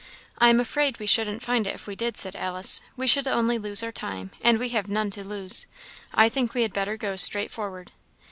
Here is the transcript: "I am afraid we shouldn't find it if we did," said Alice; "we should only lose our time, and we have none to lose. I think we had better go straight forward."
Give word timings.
"I 0.39 0.49
am 0.49 0.59
afraid 0.59 0.97
we 0.99 1.05
shouldn't 1.05 1.43
find 1.43 1.67
it 1.67 1.75
if 1.75 1.85
we 1.85 1.95
did," 1.95 2.17
said 2.17 2.35
Alice; 2.35 2.81
"we 2.97 3.05
should 3.05 3.27
only 3.27 3.59
lose 3.59 3.83
our 3.83 3.91
time, 3.91 4.31
and 4.41 4.57
we 4.57 4.69
have 4.69 4.89
none 4.89 5.11
to 5.11 5.23
lose. 5.23 5.67
I 6.11 6.27
think 6.27 6.55
we 6.55 6.63
had 6.63 6.73
better 6.73 6.97
go 6.97 7.15
straight 7.15 7.51
forward." 7.51 7.91